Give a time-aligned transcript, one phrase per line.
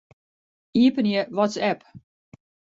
[0.81, 1.81] Iepenje WhatsApp.